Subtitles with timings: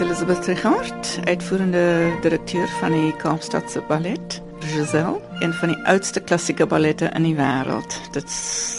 [0.00, 4.40] Is Elizabeth Trigard, uitvoerende direkteur van die Kaapstadse Ballet.
[4.60, 7.96] Giselle, een van die oudste klassieke ballette in die wêreld.
[8.14, 8.32] Dit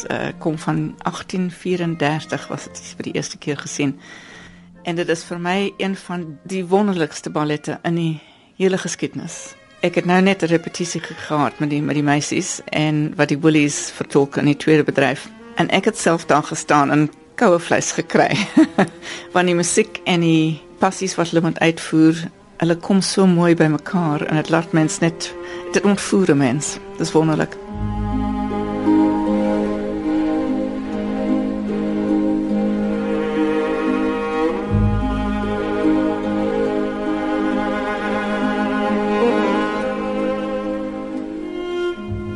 [0.09, 3.93] uh, kom van 1834 was dit vir die eerste keer gesien.
[4.81, 8.15] En dit is vir my een van die wonderlikste ballette in die
[8.57, 9.53] hele geskiedenis.
[9.85, 13.37] Ek het nou net 'n repetisie gehad met die met die meisies en wat die
[13.37, 15.29] bullies vertolk in die tweede bedryf.
[15.55, 18.33] En ek het self daar gestaan en koue vleis gekry.
[19.33, 22.17] Want die musiek en die passies wat hulle moet uitvoer,
[22.57, 25.29] hulle kom so mooi by mekaar en dit laat mens net
[25.73, 26.77] dit ontvoer 'n mens.
[26.97, 27.53] Dis wonderlik.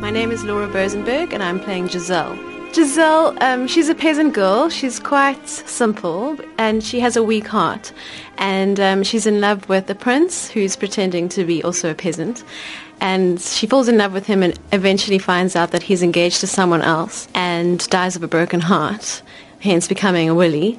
[0.02, 2.55] My name is Laura Bersenberg and I'm playing Giselle.
[2.76, 4.70] Giselle, um, she's a peasant girl.
[4.70, 7.94] She's quite simple and she has a weak heart.
[8.38, 12.44] And um, she's in love with a prince who's pretending to be also a peasant.
[13.00, 16.48] And she falls in love with him and eventually finds out that he's engaged to
[16.48, 19.22] someone else and dies of a broken heart,
[19.62, 20.78] hence becoming a willy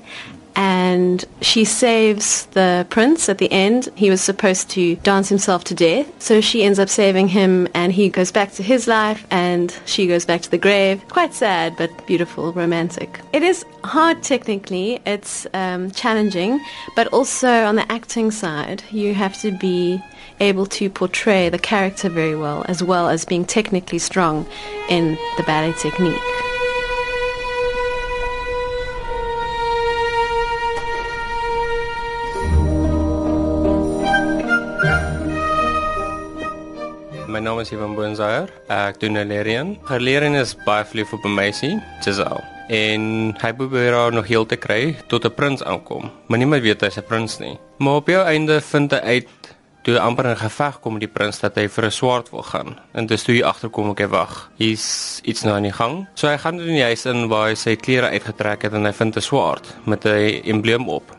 [0.56, 3.90] and she saves the prince at the end.
[3.94, 7.92] He was supposed to dance himself to death, so she ends up saving him, and
[7.92, 11.06] he goes back to his life, and she goes back to the grave.
[11.08, 13.20] Quite sad, but beautiful, romantic.
[13.32, 16.60] It is hard technically, it's um, challenging,
[16.96, 20.02] but also on the acting side, you have to be
[20.40, 24.46] able to portray the character very well, as well as being technically strong
[24.88, 26.45] in the ballet technique.
[37.36, 38.48] My naam is Ivan Boonzaier.
[38.72, 39.74] Ek doen Lerian.
[40.00, 42.40] Lerian is baie verlief op 'n meisie, Giselle.
[42.72, 46.10] En hy probeer haar nog heel te kry tot 'n prins aankom.
[46.28, 47.58] Maar niemand weet hy's 'n prins nie.
[47.78, 49.28] Maar op jou einde vind hy uit
[49.82, 52.78] toe amper in geveg kom met die prins dat hy vir 'n swaard wil gaan.
[52.94, 54.50] En dis toe hy agterkom ek wag.
[54.56, 56.06] Hier's iets nou aan die gang.
[56.14, 58.92] So hy gaan in die huis in waar hy sy klere uitgetrek het en hy
[58.92, 61.16] vind 'n swaard met 'n embleem op.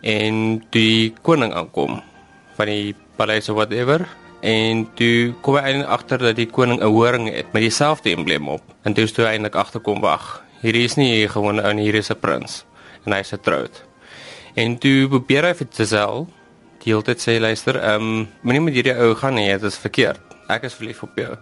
[0.00, 2.02] En die koning aankom
[2.56, 4.08] van die paleis of whatever
[4.46, 8.48] en toe kom hy eintlik agter dat die koning 'n horing het met dieselfde embleem
[8.48, 8.62] op.
[8.84, 10.42] En toe toe hy eintlik agterkom wag.
[10.62, 12.64] Hierdie is nie 'n gewone ou nie, hier is 'n prins
[13.04, 13.84] en hy's getroud.
[14.54, 16.26] En toe probeer hy vir Giselle
[16.86, 19.78] die hele tyd sê luister, ehm um, moenie met hierdie ou gaan nie, dit is
[19.78, 20.20] verkeerd.
[20.48, 21.36] Ek is verlief op jou.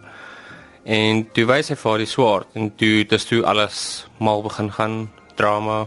[0.85, 5.11] En toe wys hy vir die swaard en toe dis toe alles mal begin gaan
[5.37, 5.87] drama.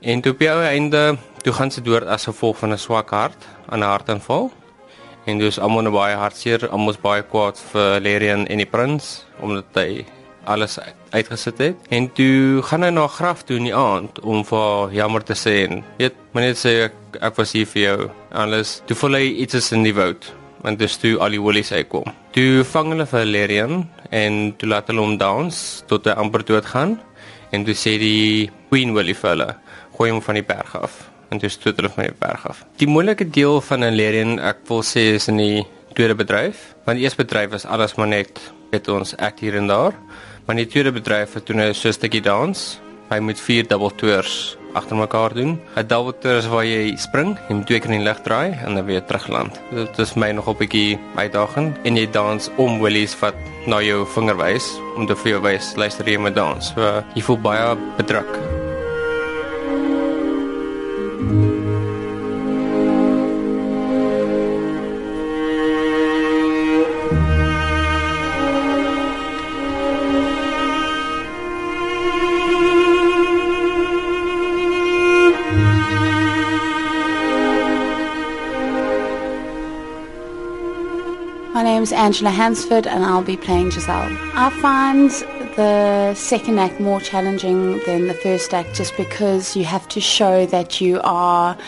[0.00, 3.46] En toe op die einde toe gaan sy dood as gevolg van 'n swak hart,
[3.70, 4.52] 'n hartaanval.
[5.24, 9.24] En dus almal nou baie hartseer, almal is baie kwaad vir Lerian en die prins
[9.40, 10.04] omdat hy
[10.44, 10.76] alles
[11.14, 11.86] uitgesit het.
[11.88, 15.56] En toe gaan hy na graf toe in die aand om vir jammer te sê
[15.72, 18.10] net sê ek, ek was hier vir jou.
[18.32, 18.80] Alles.
[18.88, 20.32] Toe voel hy iets is in die woud
[20.64, 22.08] want dis toe al die wollies uitkom.
[22.32, 23.82] Toe vang hulle vir Lerian
[24.16, 25.58] en toe laat hulle hom dans
[25.90, 26.96] tot hy amper dood gaan
[27.52, 29.50] en toe sê die queen willie vir hulle
[29.98, 31.02] gooi hom van die berg af
[31.34, 32.64] en toe stoot hulle van die berg af.
[32.82, 36.98] Die moeilike deel van 'n Lerian, ek wil sê is in die tweede bedryf, want
[36.98, 38.40] die eerste bedryf was alles maar net
[38.72, 39.94] het ons act hier en daar.
[40.46, 42.80] Maar die tweede bedryf het toe 'n so 'n stukkie dans.
[43.10, 45.60] Hy moet vier double tours agter mekaar doen.
[45.76, 48.58] 'n Double tour is waar jy spring, jy moet twee keer in die lug draai
[48.64, 49.60] en dan weer terugland.
[49.70, 53.34] Dit is my nog 'n bietjie uitdagend en jy dans om willies wat
[53.66, 56.72] na jou vinger wys om te vir jou wys luister jy met dans.
[56.74, 58.53] So jy voel baie bedruk.
[81.84, 84.16] My name Angela Hansford and I'll be playing Giselle.
[84.32, 85.10] I find
[85.54, 90.46] the second act more challenging than the first act just because you have to show
[90.46, 91.58] that you are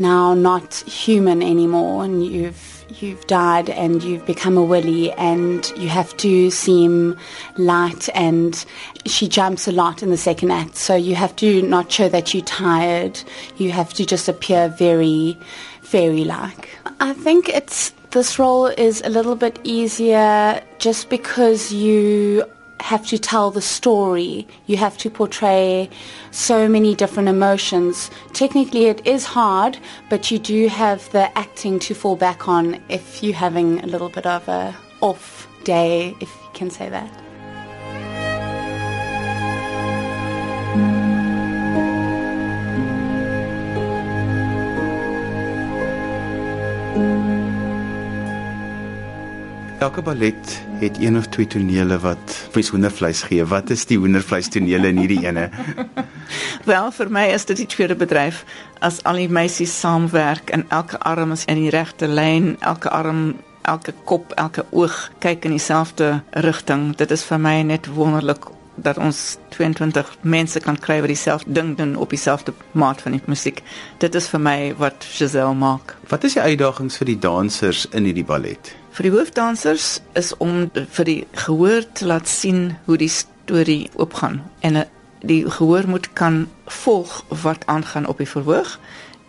[0.00, 5.88] now not human anymore and you've you've died and you've become a willy and you
[5.88, 7.16] have to seem
[7.56, 8.64] light and
[9.06, 10.74] she jumps a lot in the second act.
[10.74, 13.22] So you have to not show that you're tired.
[13.58, 15.38] You have to just appear very
[15.82, 16.68] fairy like.
[16.98, 22.44] I think it's this role is a little bit easier just because you
[22.80, 24.46] have to tell the story.
[24.66, 25.88] You have to portray
[26.30, 28.10] so many different emotions.
[28.34, 29.78] Technically, it is hard,
[30.10, 34.10] but you do have the acting to fall back on if you're having a little
[34.10, 37.21] bit of a off day, if you can say that.
[49.82, 53.42] Elke ballet het een of twee tonele wat vir hoendervleis gee.
[53.44, 55.48] Wat is die hoendervleis tonele in hierdie ene?
[56.70, 58.44] Wel, vir my is dit die tweede bedryf
[58.78, 63.32] as al die meisies saamwerk en elke arm is in die regte lyn, elke arm
[63.66, 66.14] elke kop, elke oog kyk in dieselfde
[66.46, 66.92] rigting.
[67.02, 71.76] Dit is vir my net wonderlik dat ons 22 mense kan kry wat dieselfde ding
[71.76, 73.62] doen op dieselfde maat van die musiek.
[73.98, 75.96] Dit is vir my wat Giselle maak.
[76.08, 78.72] Wat is die uitdagings vir die dansers in hierdie ballet?
[78.92, 84.42] Vir die hoofdansers is om vir die gehoor te laat sien hoe die storie oopgaan
[84.60, 84.88] en eh,
[85.22, 88.78] die gehoor moet kan volg wat aangaan op die verhoog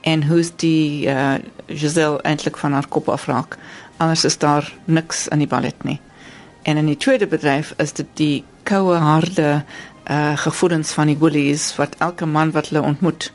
[0.04, 1.36] en hoe die uh,
[1.68, 3.58] Giselle eintlik van haar kop afraak.
[3.98, 6.00] Anders is daar niks in die ballet nie.
[6.64, 9.64] En in die tweede bedryf is dit die koue harde
[10.12, 13.32] uh gevoelens van die woolies wat elke man wat hulle ontmoet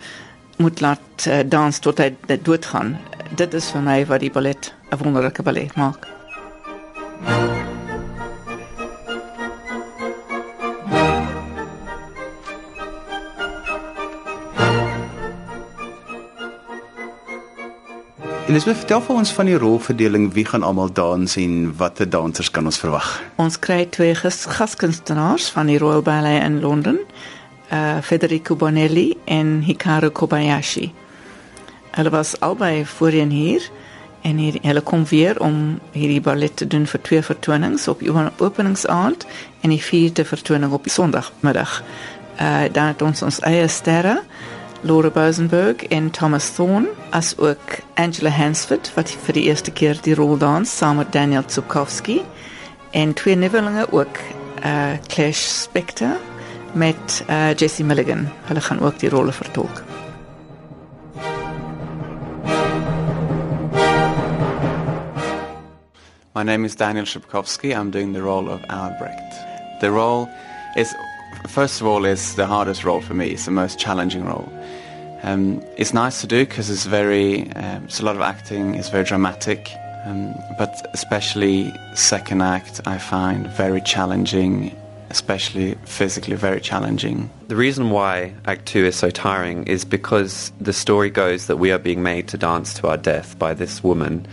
[0.57, 2.99] moet laat uh, dans tot hy doodgaan.
[3.31, 6.18] Dit is vir my wat die ballet 'n wonderlike ballet maak.
[18.49, 22.65] Elisabeth, vertel vir ons van die rolverdeling, wie gaan almal dans en watter dansers kan
[22.65, 23.11] ons verwag?
[23.37, 26.97] Ons kry twee gaskunstenaars van die Royal Ballet in Londen,
[27.69, 30.89] uh Federico Bonelli en Hikaru Kobayashi.
[31.99, 33.69] Hulle was albei voorheen hier
[34.25, 38.01] en hier, hulle kom weer om hierdie ballet te doen vir twee vertonings op
[38.39, 39.27] openingsaand
[39.61, 41.83] en die vierde vertoning op Sondagmiddag.
[42.41, 44.23] Uh dan het ons ons eie sterre
[44.83, 50.15] Laura Bosenberg en Thomas Thorne as ook Angela Hansford wat vir die eerste keer die
[50.15, 52.21] rol dans saam met Daniel Tsukowski
[52.91, 54.21] en twee nuwelinge ook
[54.65, 56.17] uh Clash Spectre
[56.73, 58.29] met uh Jessie Milligan.
[58.47, 59.83] Hulle gaan ook die rolle vertolk.
[66.35, 67.75] My name is Daniel Shipkowski.
[67.75, 69.35] I'm doing the role of Albrecht.
[69.81, 70.29] The role
[70.77, 70.95] is
[71.49, 73.31] first of all, is the hardest role for me.
[73.31, 74.49] It's the most challenging role.
[75.23, 78.75] Um, it's nice to do because it's very, um, it's a lot of acting.
[78.75, 79.69] It's very dramatic,
[80.07, 84.77] um, but especially second act, I find very challenging,
[85.11, 87.31] especially physically very challenging.
[87.49, 91.73] The reason why Act Two is so tiring is because the story goes that we
[91.73, 94.27] are being made to dance to our death by this woman,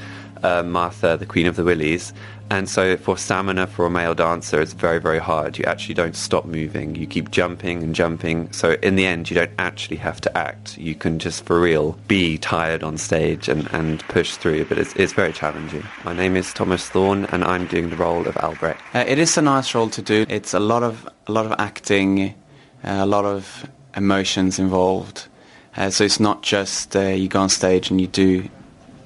[0.45, 2.13] uh, Martha, the Queen of the Willies,
[2.51, 5.57] and so for stamina for a male dancer, it's very, very hard.
[5.57, 6.95] You actually don't stop moving.
[6.95, 8.51] You keep jumping and jumping.
[8.53, 10.77] So in the end, you don't actually have to act.
[10.77, 14.65] You can just for real be tired on stage and, and push through.
[14.65, 15.83] But it's, it's very challenging.
[16.03, 18.79] My name is Thomas Thorne and I'm doing the role of Albrecht.
[18.93, 20.27] Uh, it is a nice role to do.
[20.29, 22.35] It's a lot of, a lot of acting,
[22.83, 25.27] uh, a lot of emotions involved.
[25.75, 28.47] Uh, so it's not just uh, you go on stage and you do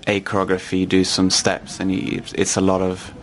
[0.09, 3.13] a choreography, do some steps, and it's a lot of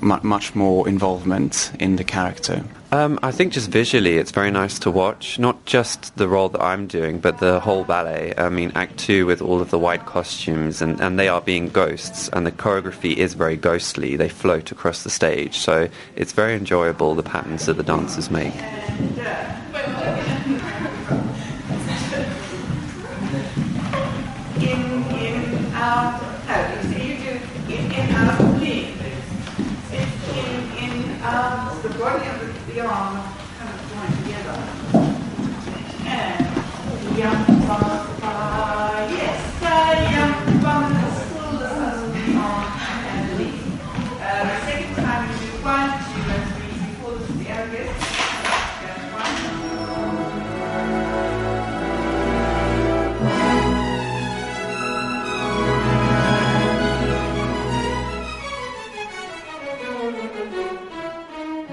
[0.00, 2.64] much more involvement in the character?
[2.92, 5.38] Um, I think just visually, it's very nice to watch.
[5.38, 8.34] Not just the role that I'm doing, but the whole ballet.
[8.36, 11.68] I mean, Act Two with all of the white costumes, and, and they are being
[11.68, 14.16] ghosts, and the choreography is very ghostly.
[14.16, 17.14] They float across the stage, so it's very enjoyable.
[17.14, 18.54] The patterns that the dancers make.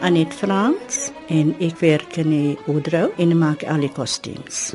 [0.07, 4.69] Anet Frans en ek werk in die Oudrou en maak al die kostuums.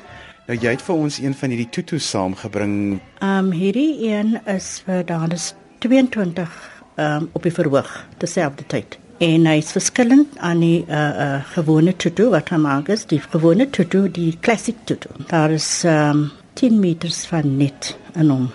[0.45, 2.75] Nou jy het vir ons een van hierdie tutu saamgebring.
[3.23, 5.55] Ehm um, hierdie een is vir dames
[5.87, 6.59] 22
[6.99, 8.99] ehm um, op die verhoog terselfdertyd.
[9.25, 13.23] En hy is verskillend aan die uh uh gewone tutu wat hy maak is, die
[13.25, 15.17] gewone tutu, die classic tutu.
[15.33, 18.51] Daar is ehm um, 10 meters van net in hom.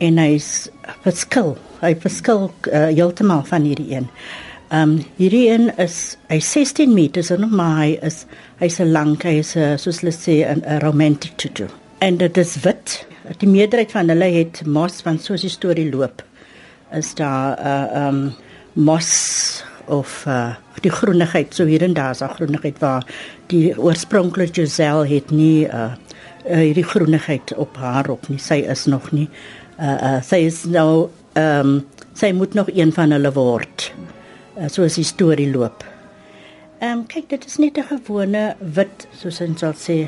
[0.00, 0.70] En hy is
[1.04, 1.58] verskil.
[1.84, 4.08] Hy verskil uh, heeltemal van hierdie een.
[4.68, 8.24] Ehm um, hierdie een is hy 16 meters en hy is
[8.58, 11.68] hy's 'n lang hy's soos hulle sê 'n romantic do.
[11.98, 13.06] En dit is wit.
[13.38, 16.22] Die meerderheid van hulle het mos van soos die storie loop.
[16.92, 18.34] Is daar 'n uh, ehm um,
[18.72, 23.06] mos of uh, die groenigheid so hier en daar is daar groenigheid waar
[23.46, 25.92] die oorspronklike Giselle het nie uh,
[26.46, 28.38] uh hierdie groenigheid op haar op nie.
[28.38, 29.28] Sy is nog nie
[29.78, 33.92] uh, uh sy is nou ehm um, sy moet nog een van hulle word.
[34.56, 35.84] Uh, soos die storie loop.
[36.80, 39.98] Ehm um, kyk dit is net 'n gewone wit soos ons sal sê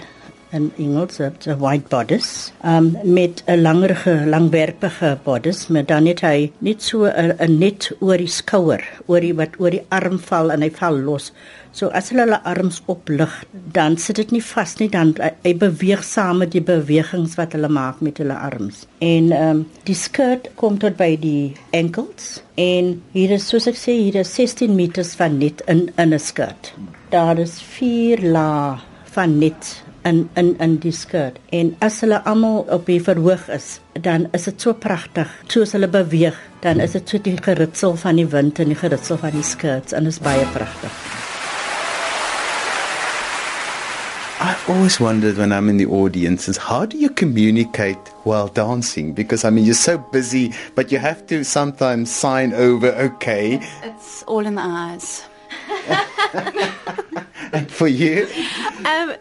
[0.51, 6.51] in Engels 'n white bodice um, met 'n langerige langwerpige bodice met dan net hy
[6.59, 10.63] net so 'n net oor die skouer oor die wat oor die arm val en
[10.63, 11.33] hy val los.
[11.73, 15.15] So as hulle hulle arms oplig dan sit dit nie vas nie dan
[15.45, 18.87] hy beweeg saam met die bewegings wat hulle maak met hulle arms.
[18.99, 23.93] En um, die skirt kom tot by die ankles en hier is soos ek sê
[23.93, 26.73] hier is 16 meters van net in 'n skirt.
[27.11, 31.39] Daar is 4 lae van net in in in die skirt.
[31.55, 35.31] En as hulle almal op die verhoog is, dan is dit so pragtig.
[35.53, 39.21] Soos hulle beweeg, dan is dit so die geritsel van die wind en die geritsel
[39.21, 41.03] van die skirts en dit is baie pragtig.
[44.41, 49.13] I've always wondered when I'm in the audience is how do you communicate while dancing?
[49.13, 53.59] Because I mean you're so busy, but you have to sometimes sign over okay.
[53.83, 55.25] It's all in the eyes.
[57.53, 58.29] and for you?
[58.85, 59.17] Um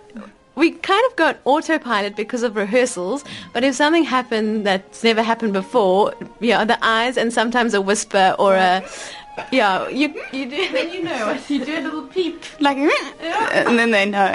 [0.58, 3.24] we kind of got autopilot because of rehearsals,
[3.54, 8.36] but if something happened that's never happened before, yeah, the eyes and sometimes a whisper
[8.40, 8.84] or a
[9.52, 13.92] yeah, you you do then you know you do a little peep like and then
[13.92, 14.32] they know.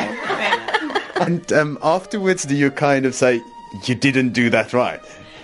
[1.20, 3.42] and um, afterwards, do you kind of say
[3.84, 5.00] you didn't do that right?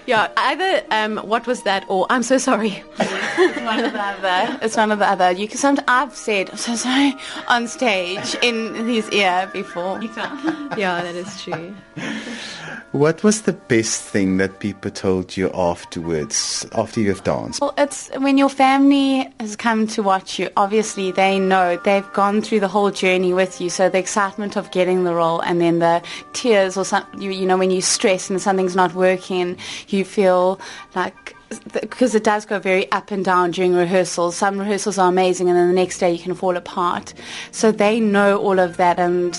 [0.09, 2.83] Yeah, either um, what was that or I'm so sorry.
[2.99, 4.59] it's one or the other.
[4.63, 5.33] It's one or the other.
[5.33, 7.15] You can sometimes I've said I'm so sorry
[7.47, 10.03] on stage in his ear before.
[10.03, 11.75] yeah, that is true.
[12.93, 17.61] What was the best thing that people told you afterwards, after you've danced?
[17.61, 20.49] Well, it's when your family has come to watch you.
[20.57, 23.69] Obviously, they know they've gone through the whole journey with you.
[23.69, 27.45] So the excitement of getting the role, and then the tears, or some, you, you
[27.45, 30.61] know, when you stress and something's not working, you feel
[30.95, 31.35] like
[31.73, 34.37] because it does go very up and down during rehearsals.
[34.37, 37.15] Some rehearsals are amazing, and then the next day you can fall apart.
[37.53, 39.39] So they know all of that, and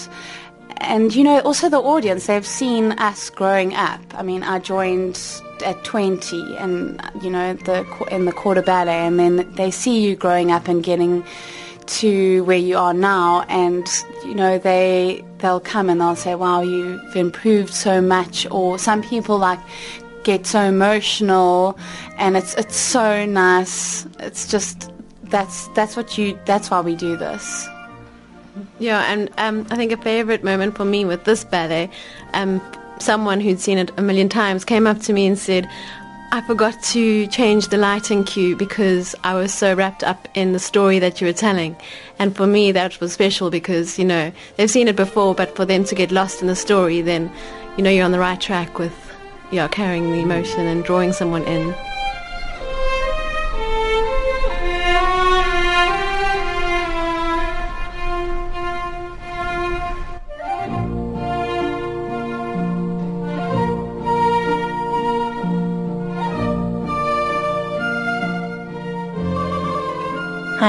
[0.78, 4.02] and you know, also the audience, they've seen us growing up.
[4.14, 5.20] I mean, I joined
[5.66, 10.02] at 20 and, you know, the, in the corps de ballet, and then they see
[10.02, 11.26] you growing up and getting
[11.90, 13.88] to where you are now and
[14.24, 19.02] you know they they'll come and they'll say wow you've improved so much or some
[19.02, 19.58] people like
[20.24, 21.78] get so emotional
[22.18, 24.92] and it's it's so nice it's just
[25.24, 27.68] that's that's what you that's why we do this
[28.80, 31.90] yeah, and um, I think a favorite moment for me with this ballet,
[32.34, 32.62] um,
[33.00, 35.70] someone who'd seen it a million times came up to me and said,
[36.32, 40.60] I forgot to change the lighting cue because I was so wrapped up in the
[40.60, 41.76] story that you were telling.
[42.20, 45.66] And for me, that was special because, you know, they've seen it before, but for
[45.66, 47.32] them to get lost in the story, then,
[47.78, 49.09] you know, you're on the right track with,
[49.52, 51.74] yeah, carrying the emotion and drawing someone in.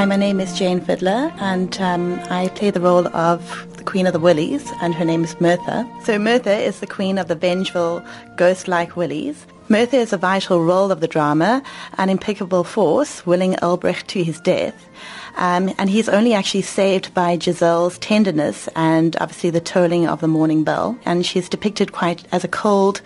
[0.01, 4.07] Hi, my name is Jane Fiddler, and um, I play the role of the Queen
[4.07, 5.87] of the Willies, and her name is Myrtha.
[6.05, 8.03] So, Myrtha is the Queen of the vengeful,
[8.37, 9.45] ghost like Willies.
[9.71, 11.63] Myrtha is a vital role of the drama,
[11.97, 14.89] an impeccable force, willing Albrecht to his death.
[15.37, 20.27] Um, and he's only actually saved by Giselle's tenderness and obviously the tolling of the
[20.27, 20.99] morning bell.
[21.05, 23.01] And she's depicted quite as a cold,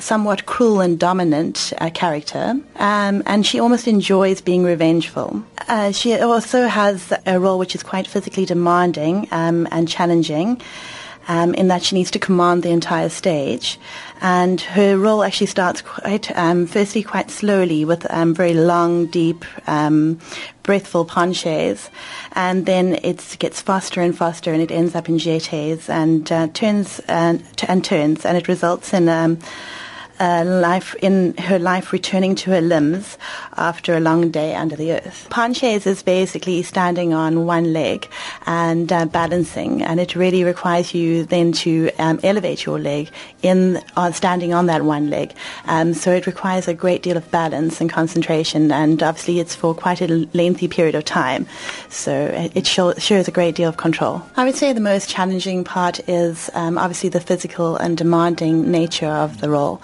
[0.00, 2.56] somewhat cruel and dominant uh, character.
[2.80, 5.44] Um, and she almost enjoys being revengeful.
[5.68, 10.60] Uh, she also has a role which is quite physically demanding um, and challenging.
[11.30, 13.78] Um, in that she needs to command the entire stage.
[14.22, 19.44] And her role actually starts quite, um, firstly, quite slowly with um, very long, deep,
[19.68, 20.18] um,
[20.62, 21.90] breathful penchés,
[22.32, 26.48] and then it gets faster and faster, and it ends up in jetés and uh,
[26.54, 29.38] turns and, and turns, and it results in um,
[30.20, 33.18] life in her life returning to her limbs
[33.56, 35.28] after a long day under the earth.
[35.30, 38.08] Penchés is basically standing on one leg
[38.48, 43.10] and uh, balancing, and it really requires you then to um, elevate your leg
[43.42, 45.34] in uh, standing on that one leg.
[45.66, 49.74] Um, so it requires a great deal of balance and concentration, and obviously it's for
[49.74, 51.46] quite a lengthy period of time.
[51.90, 52.10] So
[52.54, 54.22] it show, shows a great deal of control.
[54.38, 59.08] I would say the most challenging part is um, obviously the physical and demanding nature
[59.08, 59.82] of the role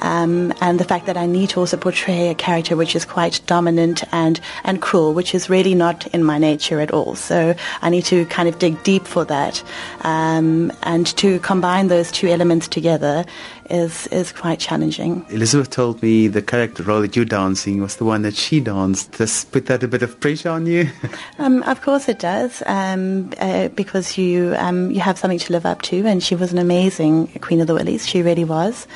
[0.00, 3.42] um, and the fact that I need to also portray a character which is quite
[3.46, 7.14] dominant and, and cruel, which is really not in my nature at all.
[7.14, 9.62] So I need to kind of dig deep for that.
[10.02, 13.24] Um, and to combine those two elements together
[13.70, 15.24] is is quite challenging.
[15.30, 19.12] Elizabeth told me the character role that you're dancing was the one that she danced.
[19.12, 20.88] Does put that a bit of pressure on you?
[21.38, 25.66] Um, of course it does, um, uh, because you um, you have something to live
[25.66, 28.06] up to, and she was an amazing Queen of the Willies.
[28.06, 28.86] She really was.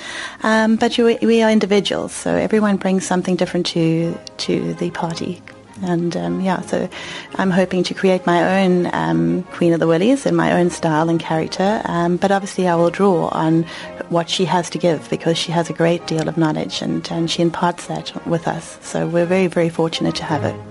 [0.42, 5.42] Um, but you, we are individuals, so everyone brings something different to to the party.
[5.82, 6.88] And um, yeah, so
[7.36, 11.08] I'm hoping to create my own um, Queen of the Willies in my own style
[11.08, 11.82] and character.
[11.84, 13.64] Um, but obviously, I will draw on
[14.08, 17.30] what she has to give because she has a great deal of knowledge and, and
[17.30, 18.78] she imparts that with us.
[18.82, 20.69] So we're very, very fortunate to have her.